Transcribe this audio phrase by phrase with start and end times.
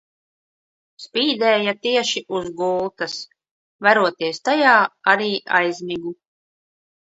[1.01, 3.13] Spīdēja tieši uz gultas.
[3.89, 4.73] Veroties tajā
[5.13, 5.29] arī
[5.61, 6.17] aizmigu.